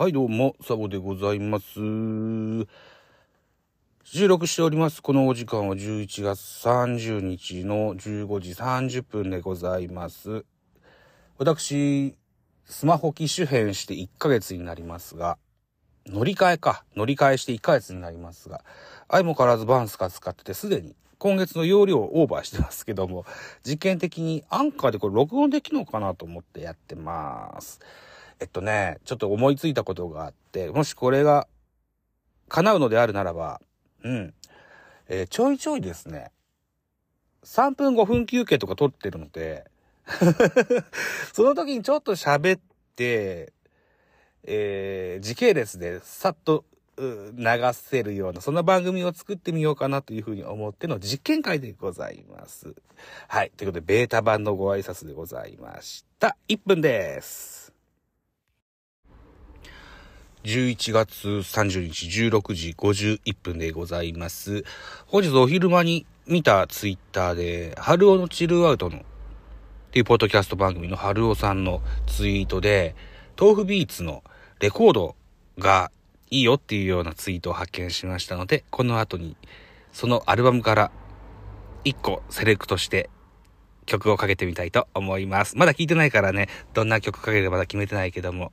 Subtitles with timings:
[0.00, 1.66] はい、どうも、サボでございます。
[4.04, 5.02] 収録しております。
[5.02, 10.44] このお時間は11月30日の15時30分でございます。
[11.36, 12.16] 私、
[12.64, 15.36] スマホ機種変して1ヶ月になりますが、
[16.06, 16.84] 乗り換えか。
[16.94, 18.62] 乗り換えして1ヶ月になりますが、
[19.10, 23.26] 相も変わらずバンスカ使ってて、すでに今月の容量をオーバーしてますけども、
[23.66, 27.80] 実験的にアンカーでこれ録音できるのかなと思ってやってます。
[28.40, 31.48] えっとね、ちょっと思いついたことがあって、もしこれが
[32.48, 33.60] 叶うのであるならば、
[34.04, 34.34] うん。
[35.08, 36.30] えーちょいちょいですね、
[37.44, 39.64] 3分5分休憩とか取ってるので、
[41.32, 42.60] その時にちょっと喋っ
[42.94, 43.52] て、
[44.44, 46.64] えー時系列でさっと
[46.98, 52.74] 流せるような、そんな番組を作ってみようかなというふうに思っての実験会でございます。
[53.28, 53.52] はい。
[53.56, 56.36] ということで、ベータ版のご挨拶でございました。
[56.48, 57.57] 1分です。
[60.44, 64.64] 11月30日16時51分でございます。
[65.06, 69.00] 本日お昼間に見たツイッターで、春尾のチルアウトのっ
[69.90, 72.94] ていうポッドキャスト番組の春尾さんのツイートで、
[73.38, 74.22] 豆腐ビーツの
[74.60, 75.16] レコード
[75.58, 75.90] が
[76.30, 79.36] いいよっていうようなツイートを発見しましたので、この後に
[79.92, 80.90] そのアルバムから
[81.84, 83.10] 1個セレクトして
[83.86, 85.56] 曲をかけてみたいと思います。
[85.56, 88.52] まだ聴いてないからね、どんな曲かけるかまだ決めてないけども、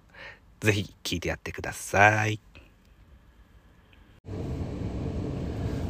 [0.65, 2.39] ぜひ聴いてやってください。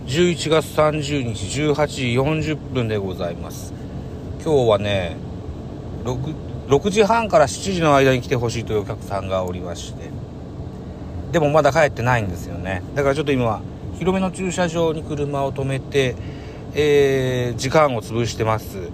[0.05, 2.03] 11月30日18時
[2.53, 3.73] 40分でございます。
[4.43, 5.15] 今日はね、
[6.03, 10.09] 6, 6時半から7時の間に来てほしいというお客さんがおりまして、
[11.31, 12.83] でもまだ帰ってないんですよね。
[12.95, 13.61] だからちょっと今は
[13.97, 16.17] 広めの駐車場に車を止めて、
[16.73, 18.89] えー時間を潰してます。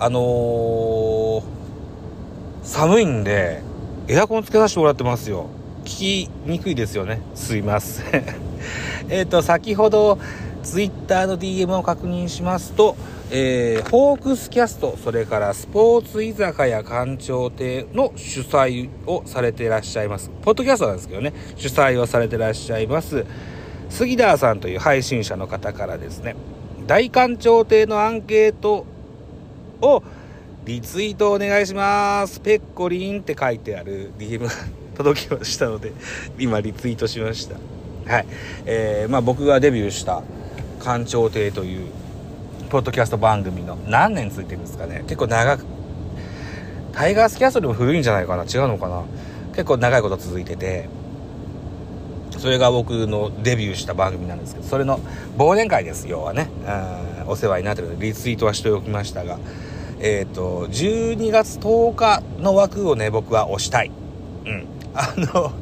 [0.00, 1.42] あのー
[2.64, 3.62] 寒いんで、
[4.08, 5.48] エアコンつけさせてもらってますよ。
[5.84, 7.20] 聞きにくいですよね。
[7.34, 8.24] すいません。
[9.10, 10.20] えっと、先ほど、
[10.62, 12.94] ツイッターの DM を確認しますと、
[13.32, 20.30] えー、ホークスキャスト、それからスポーツ居酒屋館長亭の主催をされていらっしゃいます。
[20.42, 23.24] ポッドキャストなんですけどね、主催をされていらっしゃいます、
[23.90, 26.36] 杉田さんという配信者の方からですね、
[26.86, 28.86] 大館長亭のアンケート
[29.80, 30.04] を
[30.66, 32.40] リツイートお願いします。
[32.40, 34.50] ペッコリンって書いてある DM が
[34.96, 35.92] 届きましたので、
[36.40, 37.54] 今リツイートしました。
[38.12, 38.26] はい。
[38.64, 40.24] えー、まあ僕がデビューした
[40.82, 41.88] 館長亭という
[42.68, 45.02] ポッドキャスト番組の何年ついてるんですかね。
[45.02, 45.64] 結構長く、
[46.92, 49.04] タイガースキャストでも古いんじゃないかな違うのかな
[49.52, 50.88] 結構長いこと続いてて、
[52.38, 54.98] それが僕のデビューした番組なんですけど、それの
[55.38, 56.48] 忘年会です、要はね。
[56.66, 59.38] うんお世話になってるので、リツイートはしておきましたが、
[60.00, 63.90] えっ、と、12月10日の枠をね、僕は押したい。
[64.44, 64.66] うん。
[64.94, 65.52] あの、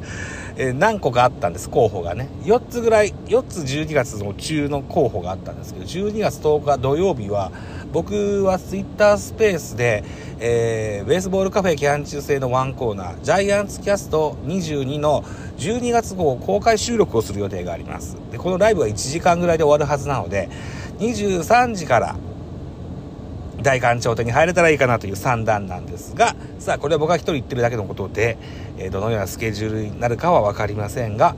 [0.57, 2.29] え何個かあったんです、候補がね。
[2.43, 7.51] 4つぐらい、4つ12月の中の候補があったんですけど、12月10日土曜日は、
[7.91, 10.03] 僕はツイッタースペースで、
[10.39, 15.23] えーベースボールカフェキャン中制のワンコーナー、ジャイアンツキャスト22の
[15.57, 18.17] 12月号公開収録をする予定があります。
[18.31, 20.49] で、このライブは1時間ぐらいで終わるはずなので、
[20.99, 22.15] 23時から
[23.65, 28.37] 大館長亭に入れたらいいかなという算段なんですが、さあ、これは僕が一人言ってるだけのことで、
[28.77, 31.35] えーどのようなスケジュールになるかは分かりませんが、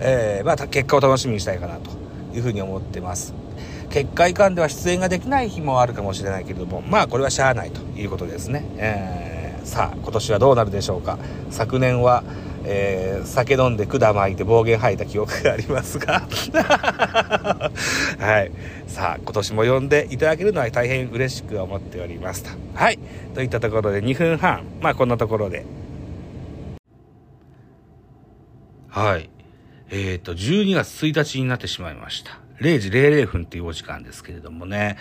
[0.00, 1.90] えーまあ、結果を楽しみにしたいかなと
[2.34, 3.32] いうふうに思ってます。
[3.88, 8.64] 結果以下では出演ができない日もあるかもしれないけれども、まあ、これはしゃあないということですね。
[8.76, 11.18] えーさあ、今年はどうなるでしょうか。
[11.50, 12.24] 昨年は、
[12.64, 16.26] えー酒飲んで管巻いて暴言吐いた記憶がありますが、
[18.18, 18.50] はい。
[18.86, 22.50] さあ、今年も呼んでいただけるのは大変嬉しく思っておりますと。
[22.74, 22.98] はい。
[23.34, 24.64] といったところで2分半。
[24.80, 25.64] まあ、こんなところで。
[28.88, 29.30] はい。
[29.90, 32.38] えっ、と、12月1日になってしまいました。
[32.60, 34.96] 0時00分っていうお時間ですけれどもね。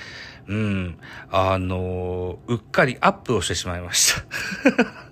[0.48, 0.98] うん。
[1.32, 5.09] あのうっかりアップをしてしまいました。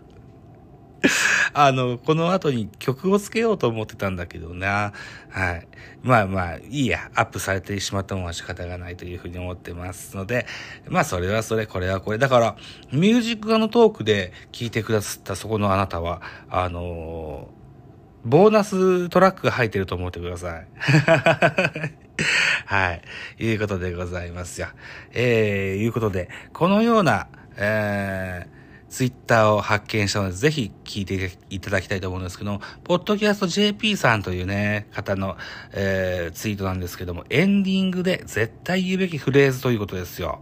[1.53, 4.93] あの、この後に曲をつけようと思ってたんだけどな。
[5.29, 5.67] はい。
[6.03, 7.09] まあまあ、いいや。
[7.15, 10.45] アップされてしまったものは仕方がないというふうに思ってますので、
[10.87, 12.17] まあそれはそれ、これはこれ。
[12.17, 12.55] だから、
[12.91, 17.49] ミュージックガのトークで聞いてくださったそこのあなたは、あの
[18.25, 20.67] ボーナストラックが入ってると思ってください。
[22.65, 23.01] はい。
[23.39, 24.67] いうことでございますよ。
[25.13, 28.56] えー、いうことで、このような、えー、
[28.89, 35.37] ツイッターを発見したので、ぜひ聞いていただきたいと思うんですけども、ポッドキャスト JP さんというね、方の、
[35.73, 40.41] えー、ツイートなんですけども、エンディングで絶対言うべきフレーズということですよ。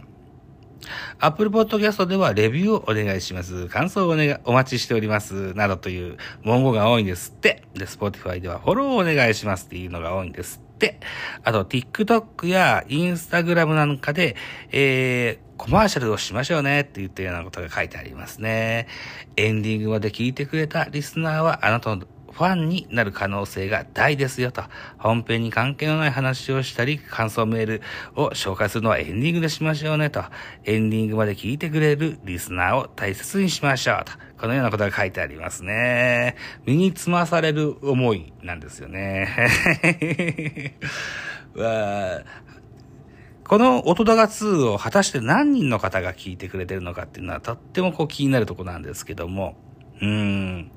[1.18, 3.66] Apple Podcast ではレビューをお願いします。
[3.68, 5.54] 感想をお,、ね、お待ちしております。
[5.54, 7.62] などという文言が多いんですって。
[7.74, 11.00] で、Spotify ではフォローをお願いしますっていうのが多いんですって。
[11.44, 14.36] あと、TikTok や Instagram なんかで、
[14.72, 18.88] えー、コマーシャルをしましょうねって言ったようなことが書いてありますね。
[19.36, 24.62] エンディングまで聞いてくれたリスナーはあなたのファンになる可能性が大ですよと。
[24.98, 27.82] 本編に関係のない話をしたり、感想メール
[28.14, 30.22] を紹介するのはエンディングでしましょうねと。
[30.64, 34.12] エンディングまで聞いてくれるリスナーを大切にしましょうと。
[34.38, 36.36] このようなことが書いてありますね。
[36.66, 40.76] 身につまされる思いなんですよね。
[41.56, 42.20] わ
[43.48, 49.56] この音高2を果たして何人の方が聞いてくれてるのかっていうのはとってもこう気になるとこなんですけども、
[50.00, 50.70] うん。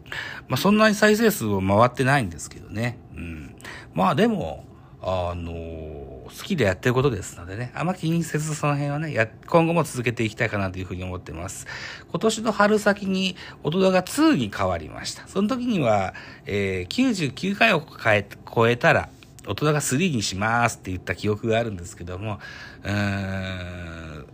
[0.48, 2.98] まあ、そんなに再生数を回ってないんですけどね。
[3.16, 3.56] うん。
[3.94, 4.66] まあでも、
[5.02, 11.68] あの好きでやってることですのでね、あんま気にせずその辺はね、や、今後も続けていきたいかなというふうに思ってます。
[12.10, 15.28] 今年の春先に音高2に変わりました。
[15.28, 16.14] その時には、
[16.46, 19.10] えー、99回を超えたら、
[19.48, 22.40] 音高3にしますって言った記憶があるんですけども、
[22.84, 24.28] うーん、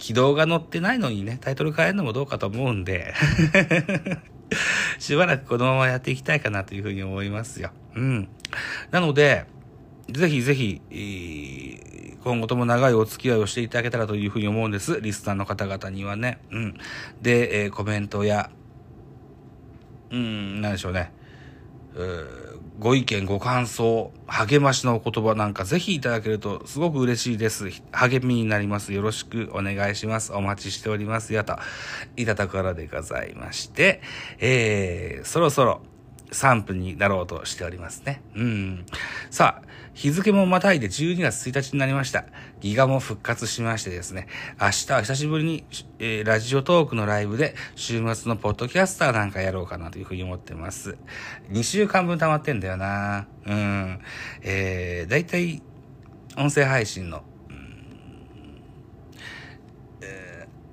[0.00, 3.12] 軌道が乗ってないのにね、タイトル変えるのもどうかと思うんで、
[4.98, 7.70] しばらくこのままやっていきたいかなというふうに思いますよ。
[7.94, 8.28] うん。
[8.90, 9.44] なので、
[10.08, 10.80] ぜひぜひ、
[12.24, 15.00] 今後とも長いお付き合いをしていただけたらというふうに思うんです。
[15.02, 16.38] リスナーの方々にはね。
[16.50, 16.74] うん。
[17.20, 18.50] で、えー、コメントや、
[20.10, 21.12] うん、なんでしょうね。
[22.80, 27.68] ご意見、ご感想、励ましの言葉なんかぜひいただけるとすごく嬉しいです。
[27.92, 28.94] 励みになります。
[28.94, 30.32] よろしくお願いします。
[30.32, 31.58] お待ちしておりますやと、
[32.16, 34.00] いただくからでございまして、
[34.38, 35.82] えー、そろそろ
[36.32, 38.22] 3分になろうとしておりますね。
[38.34, 38.86] うん。
[39.30, 42.24] さあ、日付もまたいで12月1日になりました。
[42.60, 44.28] ギガも復活しましてですね、
[44.60, 45.64] 明日は久しぶりに、
[45.98, 50.96] えー、ラジオトークのライブで週末のポッドキャスターなんかやろうかなというふうに思ってます。
[51.50, 54.00] 2週間分溜まってんだよなうん。
[54.42, 55.62] えー、だいたい
[56.36, 57.22] 音声配信の、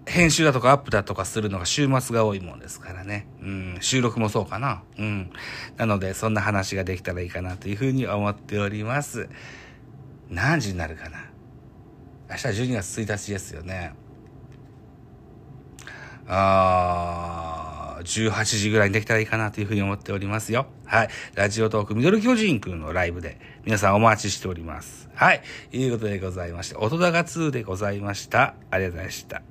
[0.07, 3.27] 編集だとかアップだとかするのが週末が多いもんですからね。
[3.41, 4.81] うん、収録もそうかな。
[4.97, 5.31] うん。
[5.75, 9.29] なので、そんな話ができたらいいかなというふうに思っております。
[10.29, 11.29] 何時になるかな？
[12.29, 13.93] 明日12月1日ですよね。
[16.27, 20.67] あー、18時ぐらいにできたらいいかなというふうに思っておりますよ。
[20.85, 21.09] はい。
[21.35, 25.09] ラジオトークミドル巨人くんのライブで皆さんお待ちしております。
[25.15, 25.41] はい。
[25.71, 28.55] いうことでございまして、音高2でございました。
[28.71, 29.41] ありがとうございました。